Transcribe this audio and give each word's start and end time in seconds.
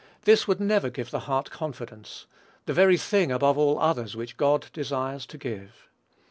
This 0.23 0.47
would 0.47 0.59
never 0.59 0.89
give 0.89 1.11
the 1.11 1.19
heart 1.29 1.51
confidence, 1.51 2.25
the 2.65 2.73
very 2.73 2.97
thing 2.97 3.31
above 3.31 3.55
all 3.55 3.77
others 3.77 4.15
which 4.15 4.35
God 4.35 4.65
desires 4.73 5.27
to 5.27 5.37
give. 5.37 5.87